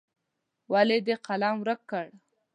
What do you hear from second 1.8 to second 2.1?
کړ.